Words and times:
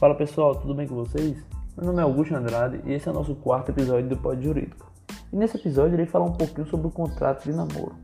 Fala 0.00 0.14
pessoal, 0.14 0.54
tudo 0.54 0.74
bem 0.74 0.88
com 0.88 0.94
vocês? 0.94 1.36
Meu 1.76 1.88
nome 1.88 1.98
é 1.98 2.02
Augusto 2.02 2.34
Andrade 2.34 2.80
e 2.86 2.94
esse 2.94 3.06
é 3.06 3.10
o 3.10 3.14
nosso 3.14 3.34
quarto 3.34 3.68
episódio 3.68 4.08
do 4.08 4.16
Pod 4.16 4.42
Jurídico. 4.42 4.90
E 5.30 5.36
nesse 5.36 5.58
episódio 5.58 5.92
irei 5.92 6.06
falar 6.06 6.24
um 6.24 6.32
pouquinho 6.32 6.66
sobre 6.68 6.86
o 6.86 6.90
contrato 6.90 7.44
de 7.44 7.52
namoro. 7.52 7.96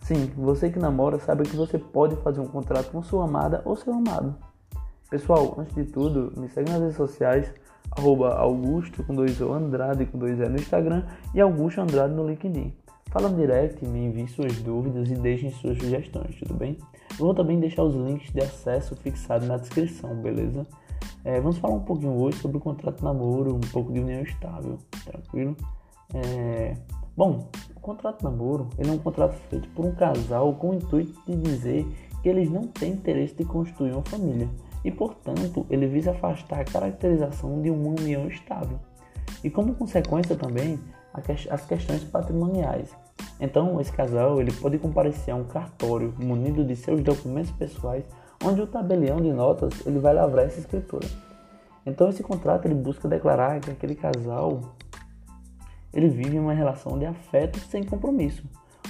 Sim, 0.00 0.32
você 0.36 0.70
que 0.70 0.78
namora 0.80 1.20
sabe 1.20 1.44
que 1.44 1.54
você 1.54 1.78
pode 1.78 2.16
fazer 2.16 2.40
um 2.40 2.48
contrato 2.48 2.90
com 2.90 3.00
sua 3.00 3.26
amada 3.26 3.62
ou 3.64 3.76
seu 3.76 3.94
amado. 3.94 4.34
Pessoal, 5.08 5.54
antes 5.56 5.72
de 5.76 5.84
tudo, 5.84 6.32
me 6.36 6.48
segue 6.48 6.72
nas 6.72 6.80
redes 6.80 6.96
sociais, 6.96 7.48
arroba 7.96 8.34
Augusto 8.34 9.04
com 9.04 9.14
dois 9.14 9.40
O 9.40 9.52
Andrade 9.52 10.06
com 10.06 10.18
dois 10.18 10.40
E 10.40 10.48
no 10.48 10.56
Instagram 10.56 11.04
e 11.32 11.40
Augusto 11.40 11.80
Andrade 11.80 12.12
no 12.12 12.26
LinkedIn. 12.26 12.74
Fala 13.12 13.28
no 13.28 13.36
direct, 13.36 13.86
me 13.86 14.06
envie 14.06 14.26
suas 14.26 14.60
dúvidas 14.60 15.08
e 15.08 15.14
deixem 15.14 15.52
suas 15.52 15.78
sugestões, 15.78 16.34
tudo 16.40 16.54
bem? 16.54 16.76
Eu 17.12 17.26
vou 17.26 17.34
também 17.36 17.60
deixar 17.60 17.84
os 17.84 17.94
links 17.94 18.32
de 18.32 18.40
acesso 18.40 18.96
fixados 18.96 19.46
na 19.46 19.58
descrição, 19.58 20.12
beleza? 20.16 20.66
É, 21.24 21.40
vamos 21.40 21.56
falar 21.56 21.74
um 21.74 21.80
pouquinho 21.80 22.12
hoje 22.12 22.38
sobre 22.38 22.58
o 22.58 22.60
contrato 22.60 22.98
de 22.98 23.04
namoro, 23.04 23.56
um 23.56 23.60
pouco 23.72 23.90
de 23.90 23.98
união 23.98 24.20
estável, 24.20 24.78
tranquilo? 25.06 25.56
É, 26.12 26.74
bom, 27.16 27.48
o 27.74 27.80
contrato 27.80 28.18
de 28.18 28.24
namoro 28.24 28.68
ele 28.78 28.90
é 28.90 28.92
um 28.92 28.98
contrato 28.98 29.34
feito 29.48 29.66
por 29.70 29.86
um 29.86 29.94
casal 29.94 30.52
com 30.54 30.70
o 30.70 30.74
intuito 30.74 31.18
de 31.26 31.34
dizer 31.36 31.86
que 32.22 32.28
eles 32.28 32.50
não 32.50 32.66
têm 32.66 32.92
interesse 32.92 33.34
de 33.34 33.44
construir 33.44 33.92
uma 33.92 34.02
família 34.02 34.48
e, 34.84 34.90
portanto, 34.90 35.64
ele 35.70 35.86
visa 35.86 36.10
afastar 36.10 36.60
a 36.60 36.64
caracterização 36.64 37.62
de 37.62 37.70
uma 37.70 37.88
união 37.88 38.28
estável 38.28 38.78
e, 39.42 39.48
como 39.48 39.74
consequência, 39.74 40.36
também 40.36 40.78
as 41.50 41.64
questões 41.64 42.04
patrimoniais. 42.04 42.94
Então, 43.40 43.80
esse 43.80 43.92
casal 43.92 44.40
ele 44.40 44.52
pode 44.52 44.78
comparecer 44.78 45.32
a 45.32 45.36
um 45.36 45.44
cartório 45.44 46.14
munido 46.18 46.64
de 46.64 46.76
seus 46.76 47.02
documentos 47.02 47.50
pessoais 47.52 48.04
onde 48.44 48.60
o 48.60 48.66
tabelião 48.66 49.16
de 49.16 49.32
notas 49.32 49.86
ele 49.86 49.98
vai 49.98 50.12
lavrar 50.12 50.44
essa 50.44 50.60
escritura. 50.60 51.06
Então 51.86 52.08
esse 52.08 52.22
contrato 52.22 52.66
ele 52.66 52.74
busca 52.74 53.08
declarar 53.08 53.60
que 53.60 53.70
aquele 53.70 53.94
casal 53.94 54.60
ele 55.92 56.08
vive 56.08 56.38
uma 56.38 56.52
relação 56.52 56.98
de 56.98 57.06
afeto 57.06 57.58
sem 57.58 57.82
compromisso. 57.84 58.44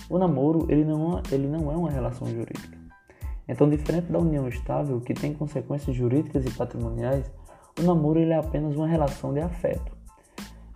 O 0.09 0.19
namoro 0.19 0.67
ele 0.69 0.85
não, 0.85 1.23
ele 1.31 1.47
não 1.47 1.71
é 1.71 1.77
uma 1.77 1.91
relação 1.91 2.27
jurídica. 2.27 2.85
Então, 3.47 3.69
diferente 3.69 4.11
da 4.11 4.19
união 4.19 4.49
estável, 4.49 5.01
que 5.01 5.13
tem 5.13 5.35
consequências 5.35 5.95
jurídicas 5.95 6.47
e 6.47 6.51
patrimoniais, 6.51 7.31
o 7.79 7.83
namoro 7.83 8.19
ele 8.19 8.33
é 8.33 8.39
apenas 8.39 8.75
uma 8.75 8.87
relação 8.87 9.35
de 9.35 9.41
afeto. 9.41 9.93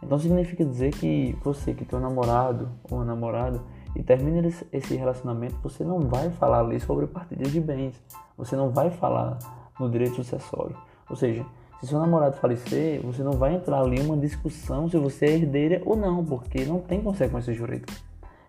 Então, 0.03 0.19
significa 0.19 0.65
dizer 0.65 0.93
que 0.93 1.35
você 1.43 1.73
que 1.73 1.85
tem 1.85 1.99
um 1.99 2.03
namorado 2.03 2.69
ou 2.91 2.99
uma 2.99 3.05
namorada 3.07 3.63
e 3.99 4.03
termina 4.03 4.49
esse 4.73 4.95
relacionamento, 4.95 5.57
você 5.61 5.83
não 5.83 5.99
vai 6.01 6.31
falar 6.31 6.61
ali 6.61 6.79
sobre 6.79 7.09
partilha 7.09 7.51
de 7.51 7.61
bens, 7.61 8.01
você 8.37 8.55
não 8.55 8.71
vai 8.71 8.91
falar 8.91 9.39
no 9.79 9.91
direito 9.91 10.15
sucessório. 10.15 10.77
Ou 11.11 11.17
seja, 11.17 11.45
se 11.81 11.89
seu 11.89 11.99
namorado 11.99 12.37
falecer, 12.37 13.01
você 13.03 13.25
não 13.25 13.33
vai 13.33 13.57
entrar 13.57 13.81
ali 13.81 14.01
uma 14.01 14.17
discussão 14.17 14.89
se 14.89 14.97
você 14.97 15.27
é 15.27 15.31
herdeira 15.33 15.83
ou 15.85 15.97
não, 15.97 16.25
porque 16.25 16.65
não 16.65 16.81
tem 16.81 17.03
consequências 17.03 17.57
jurídicas. 17.57 18.03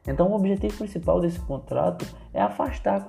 Então, 0.08 0.28
o 0.28 0.36
objetivo 0.36 0.78
principal 0.78 1.20
desse 1.20 1.40
contrato 1.40 2.06
é 2.32 2.42
afastar 2.42 3.06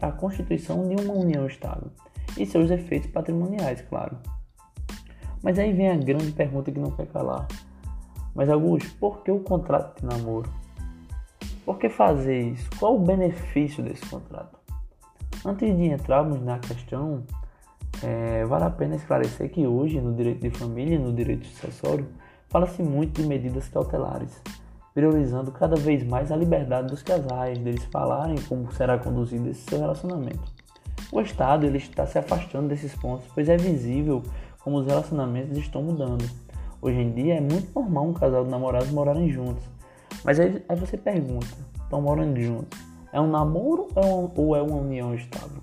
a 0.00 0.12
constituição 0.12 0.88
de 0.88 1.02
uma 1.02 1.14
união 1.14 1.46
estável 1.46 1.90
e 2.36 2.44
seus 2.44 2.70
efeitos 2.70 3.10
patrimoniais, 3.10 3.80
claro. 3.82 4.16
Mas 5.42 5.58
aí 5.58 5.72
vem 5.72 5.90
a 5.90 5.96
grande 5.96 6.32
pergunta 6.32 6.72
que 6.72 6.78
não 6.78 6.90
quer 6.90 7.06
calar. 7.06 7.46
Mas 8.34 8.50
Augusto, 8.50 8.90
por 8.98 9.22
que 9.22 9.30
o 9.30 9.40
contrato 9.40 10.00
de 10.00 10.06
namoro? 10.06 10.50
Por 11.66 11.78
que 11.78 11.88
fazer 11.88 12.42
isso? 12.42 12.70
Qual 12.78 12.94
o 12.94 13.00
benefício 13.00 13.82
desse 13.82 14.06
contrato? 14.06 14.56
Antes 15.44 15.76
de 15.76 15.86
entrarmos 15.86 16.40
na 16.40 16.60
questão, 16.60 17.24
é, 18.04 18.44
vale 18.44 18.64
a 18.66 18.70
pena 18.70 18.94
esclarecer 18.94 19.50
que 19.50 19.66
hoje, 19.66 20.00
no 20.00 20.14
direito 20.14 20.42
de 20.42 20.50
família 20.56 20.94
e 20.94 20.98
no 20.98 21.12
direito 21.12 21.44
sucessório, 21.44 22.06
fala-se 22.48 22.84
muito 22.84 23.20
de 23.20 23.26
medidas 23.26 23.68
cautelares, 23.68 24.40
priorizando 24.94 25.50
cada 25.50 25.74
vez 25.74 26.04
mais 26.04 26.30
a 26.30 26.36
liberdade 26.36 26.86
dos 26.86 27.02
casais, 27.02 27.58
deles 27.58 27.84
falarem 27.86 28.36
como 28.48 28.70
será 28.70 28.96
conduzido 28.96 29.50
esse 29.50 29.68
seu 29.68 29.80
relacionamento. 29.80 30.44
O 31.10 31.20
Estado 31.20 31.66
ele 31.66 31.78
está 31.78 32.06
se 32.06 32.16
afastando 32.16 32.68
desses 32.68 32.94
pontos, 32.94 33.26
pois 33.34 33.48
é 33.48 33.56
visível 33.56 34.22
como 34.62 34.78
os 34.78 34.86
relacionamentos 34.86 35.58
estão 35.58 35.82
mudando. 35.82 36.24
Hoje 36.80 37.00
em 37.00 37.10
dia 37.10 37.34
é 37.34 37.40
muito 37.40 37.74
normal 37.74 38.06
um 38.06 38.12
casal 38.12 38.44
de 38.44 38.50
namorados 38.50 38.92
morarem 38.92 39.28
juntos, 39.32 39.64
mas 40.26 40.40
aí, 40.40 40.60
aí 40.68 40.76
você 40.76 40.96
pergunta, 40.96 41.46
estão 41.80 42.02
morando 42.02 42.40
juntos, 42.40 42.76
é 43.12 43.20
um 43.20 43.28
namoro 43.28 43.86
ou 43.94 44.56
é 44.56 44.60
uma 44.60 44.78
união 44.78 45.14
estável? 45.14 45.62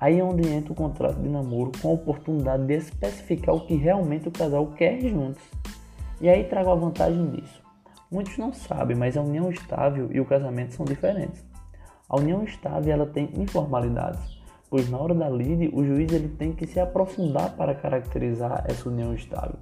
Aí 0.00 0.20
é 0.20 0.22
onde 0.22 0.48
entra 0.48 0.72
o 0.72 0.76
contrato 0.76 1.16
de 1.16 1.28
namoro 1.28 1.72
com 1.82 1.88
a 1.88 1.94
oportunidade 1.94 2.64
de 2.66 2.74
especificar 2.74 3.52
o 3.52 3.66
que 3.66 3.74
realmente 3.74 4.28
o 4.28 4.30
casal 4.30 4.68
quer 4.68 5.00
juntos. 5.00 5.42
E 6.20 6.28
aí 6.28 6.44
trago 6.44 6.70
a 6.70 6.76
vantagem 6.76 7.30
disso. 7.30 7.60
Muitos 8.08 8.38
não 8.38 8.52
sabem, 8.52 8.96
mas 8.96 9.16
a 9.16 9.22
união 9.22 9.50
estável 9.50 10.08
e 10.12 10.20
o 10.20 10.24
casamento 10.24 10.74
são 10.74 10.86
diferentes. 10.86 11.44
A 12.08 12.16
união 12.16 12.44
estável 12.44 12.92
ela 12.92 13.06
tem 13.06 13.28
informalidades, 13.36 14.38
pois 14.70 14.88
na 14.88 14.98
hora 14.98 15.14
da 15.14 15.28
lide 15.28 15.68
o 15.74 15.82
juiz 15.82 16.12
ele 16.12 16.28
tem 16.28 16.52
que 16.52 16.64
se 16.64 16.78
aprofundar 16.78 17.56
para 17.56 17.74
caracterizar 17.74 18.64
essa 18.68 18.88
união 18.88 19.12
estável. 19.12 19.56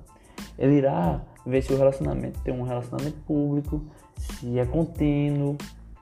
Ele 0.58 0.74
irá 0.74 1.22
ver 1.46 1.62
se 1.62 1.72
o 1.72 1.78
relacionamento 1.78 2.40
tem 2.42 2.52
um 2.52 2.62
relacionamento 2.62 3.16
público, 3.26 3.82
se 4.16 4.58
é 4.58 4.64
contínuo, 4.64 5.56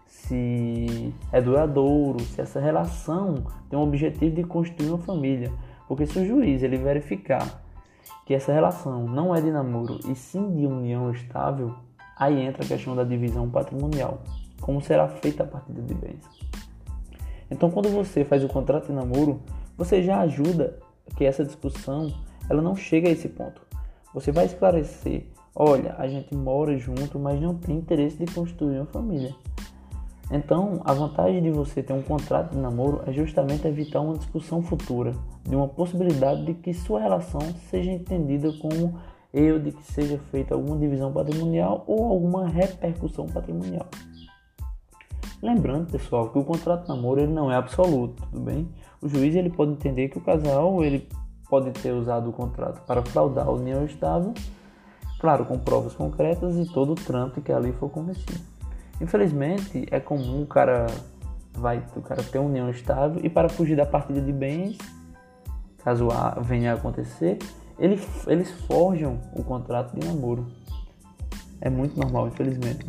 se 0.06 1.12
é 1.33 1.41
duradouro, 1.41 2.21
se 2.21 2.41
essa 2.41 2.61
relação 2.61 3.45
tem 3.69 3.78
o 3.78 3.83
objetivo 3.83 4.34
de 4.34 4.45
construir 4.45 4.89
uma 4.89 4.99
família. 4.99 5.53
Porque 5.89 6.06
se 6.06 6.19
o 6.19 6.25
juiz 6.25 6.62
ele 6.62 6.77
verificar 6.77 7.62
que 8.25 8.34
essa 8.34 8.53
relação 8.53 9.06
não 9.06 9.34
é 9.34 9.41
de 9.41 9.51
namoro 9.51 9.99
e 10.09 10.15
sim 10.15 10.55
de 10.55 10.67
união 10.67 11.11
estável, 11.11 11.75
aí 12.17 12.41
entra 12.41 12.65
a 12.65 12.67
questão 12.67 12.95
da 12.95 13.05
divisão 13.05 13.51
patrimonial, 13.51 14.22
como 14.61 14.81
será 14.81 15.09
feita 15.09 15.43
a 15.43 15.47
partilha 15.47 15.83
de 15.83 15.95
bens. 15.95 16.25
Então, 17.51 17.71
quando 17.71 17.91
você 17.91 18.25
faz 18.25 18.43
o 18.43 18.49
contrato 18.49 18.87
de 18.87 18.93
namoro, 18.93 19.43
você 19.77 20.03
já 20.03 20.21
ajuda 20.21 20.78
que 21.17 21.25
essa 21.25 21.45
discussão 21.45 22.11
ela 22.49 22.62
não 22.62 22.75
chegue 22.75 23.09
a 23.09 23.11
esse 23.11 23.28
ponto. 23.28 23.61
Você 24.15 24.33
vai 24.33 24.47
esclarecer 24.47 25.27
Olha, 25.55 25.95
a 25.99 26.09
gente 26.09 26.35
mora 26.35 26.77
junto, 26.79 27.19
mas 27.19 27.41
não 27.41 27.55
tem 27.55 27.77
interesse 27.77 28.17
de 28.17 28.33
construir 28.33 28.77
uma 28.77 28.87
família. 28.87 29.35
Então, 30.31 30.81
a 30.85 30.95
vantagem 30.95 31.43
de 31.43 31.51
você 31.51 31.83
ter 31.83 31.93
um 31.93 32.01
contrato 32.01 32.53
de 32.53 32.59
namoro 32.59 33.03
é 33.07 33.13
justamente 33.13 33.69
evitar 33.69 34.01
uma 34.01 34.17
discussão 34.17 34.63
futura 34.63 35.13
de 35.45 35.55
uma 35.55 35.69
possibilidade 35.69 36.47
de 36.47 36.55
que 36.55 36.73
sua 36.73 37.01
relação 37.01 37.41
seja 37.69 37.91
entendida 37.91 38.51
como 38.55 38.99
eu 39.33 39.59
de 39.59 39.73
que 39.73 39.85
seja 39.93 40.19
feita 40.31 40.55
alguma 40.55 40.79
divisão 40.79 41.13
patrimonial 41.13 41.84
ou 41.87 42.05
alguma 42.05 42.49
repercussão 42.49 43.27
patrimonial. 43.27 43.87
Lembrando, 45.43 45.91
pessoal, 45.91 46.31
que 46.31 46.39
o 46.39 46.45
contrato 46.45 46.84
de 46.84 46.89
namoro 46.89 47.21
ele 47.21 47.33
não 47.33 47.51
é 47.51 47.57
absoluto, 47.57 48.23
tudo 48.31 48.41
bem? 48.41 48.69
O 49.03 49.09
juiz 49.09 49.34
ele 49.34 49.51
pode 49.51 49.73
entender 49.73 50.09
que 50.09 50.17
o 50.17 50.21
casal 50.23 50.83
ele 50.83 51.07
pode 51.51 51.73
ter 51.73 51.93
usado 51.93 52.31
o 52.31 52.33
contrato 52.33 52.81
para 52.87 53.03
fraudar 53.03 53.49
a 53.49 53.51
união 53.51 53.84
estável 53.84 54.33
claro, 55.22 55.44
com 55.44 55.56
provas 55.56 55.94
concretas 55.94 56.56
e 56.56 56.66
todo 56.66 56.93
o 56.93 56.94
trâmite 56.97 57.41
que 57.41 57.53
ali 57.53 57.72
for 57.72 57.88
cometido. 57.88 58.41
Infelizmente, 59.00 59.87
é 59.93 60.00
comum 60.00 60.43
o 60.43 60.47
cara 60.47 60.87
vai 61.55 61.81
o 61.94 62.03
cara 62.03 62.25
ter 62.25 62.41
união 62.41 62.69
estável 62.69 63.21
e 63.25 63.31
para 63.31 63.49
fugir 63.49 63.77
da 63.77 63.87
partilha 63.87 64.21
de 64.21 64.33
bens, 64.33 64.77
caso 65.78 66.09
venha 66.41 66.72
a 66.72 66.75
acontecer, 66.75 67.38
eles, 67.78 68.05
forjam 68.66 69.21
o 69.33 69.44
contrato 69.44 69.94
de 69.94 70.05
namoro. 70.05 70.44
É 71.60 71.71
muito 71.71 71.97
normal, 71.97 72.27
infelizmente. 72.27 72.84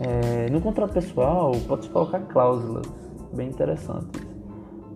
É, 0.00 0.48
no 0.50 0.58
contrato 0.58 0.94
pessoal, 0.94 1.52
pode-se 1.68 1.90
colocar 1.90 2.20
cláusulas 2.20 2.86
bem 3.34 3.50
interessantes, 3.50 4.22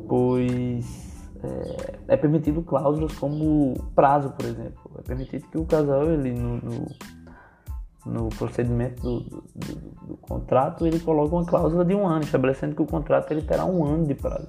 pois 0.08 1.15
é, 1.42 2.14
é, 2.14 2.16
permitido 2.16 2.62
cláusulas 2.62 3.14
como 3.16 3.74
prazo, 3.94 4.30
por 4.30 4.44
exemplo. 4.44 4.90
É 4.98 5.02
permitido 5.02 5.46
que 5.48 5.58
o 5.58 5.64
casal, 5.64 6.04
ele 6.10 6.32
no, 6.32 6.56
no, 6.58 6.86
no 8.06 8.28
procedimento 8.30 9.02
do, 9.02 9.20
do, 9.20 9.42
do, 9.54 10.06
do, 10.06 10.16
contrato, 10.18 10.86
ele 10.86 11.00
coloque 11.00 11.34
uma 11.34 11.44
cláusula 11.44 11.84
de 11.84 11.94
um 11.94 12.06
ano, 12.06 12.24
estabelecendo 12.24 12.74
que 12.74 12.82
o 12.82 12.86
contrato 12.86 13.30
ele 13.32 13.42
terá 13.42 13.64
um 13.64 13.84
ano 13.84 14.06
de 14.06 14.14
prazo. 14.14 14.48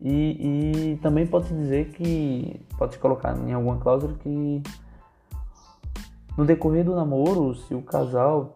E, 0.00 0.92
e 0.92 0.96
também 0.96 1.26
pode-se 1.26 1.54
dizer 1.54 1.90
que, 1.92 2.60
pode-se 2.76 2.98
colocar 2.98 3.36
em 3.36 3.52
alguma 3.52 3.78
cláusula 3.78 4.14
que 4.14 4.62
no 6.36 6.44
decorrer 6.44 6.84
do 6.84 6.94
namoro, 6.94 7.54
se 7.54 7.74
o 7.74 7.80
casal 7.80 8.54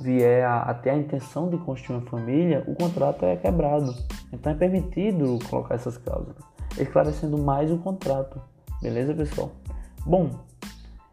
vier 0.00 0.44
a, 0.44 0.62
a 0.62 0.90
a 0.90 0.96
intenção 0.96 1.48
de 1.48 1.56
construir 1.56 1.96
uma 1.96 2.06
família, 2.06 2.62
o 2.66 2.74
contrato 2.74 3.24
é 3.24 3.36
quebrado. 3.36 3.94
Então 4.32 4.52
é 4.52 4.54
permitido 4.54 5.38
colocar 5.48 5.74
essas 5.74 5.96
cláusulas, 5.96 6.36
esclarecendo 6.78 7.38
mais 7.38 7.70
o 7.70 7.78
contrato. 7.78 8.40
Beleza, 8.82 9.14
pessoal? 9.14 9.50
Bom, 10.04 10.30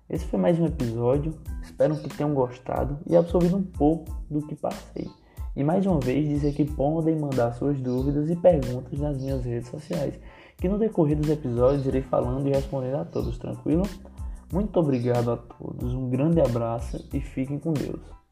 esse 0.10 0.26
foi 0.26 0.40
mais 0.40 0.60
um 0.60 0.66
episódio. 0.66 1.34
Espero 1.64 1.98
que 1.98 2.10
tenham 2.10 2.34
gostado 2.34 3.00
e 3.08 3.16
absorvido 3.16 3.58
um 3.58 3.64
pouco 3.64 4.16
do 4.30 4.46
que 4.46 4.56
passei. 4.56 5.10
E 5.56 5.64
mais 5.64 5.86
uma 5.86 6.00
vez 6.00 6.28
dizer 6.28 6.54
que 6.54 6.66
podem 6.66 7.16
mandar 7.16 7.54
suas 7.54 7.80
dúvidas 7.80 8.30
e 8.30 8.36
perguntas 8.36 9.00
nas 9.00 9.18
minhas 9.18 9.44
redes 9.44 9.70
sociais, 9.70 10.20
que 10.58 10.68
no 10.68 10.78
decorrer 10.78 11.18
dos 11.18 11.30
episódios 11.30 11.86
irei 11.86 12.02
falando 12.02 12.48
e 12.48 12.52
respondendo 12.52 12.98
a 12.98 13.06
todos, 13.06 13.38
tranquilo? 13.38 13.84
Muito 14.52 14.78
obrigado 14.80 15.32
a 15.32 15.38
todos, 15.38 15.94
um 15.94 16.10
grande 16.10 16.42
abraço 16.42 17.04
e 17.14 17.20
fiquem 17.20 17.58
com 17.58 17.74
Deus. 17.74 18.25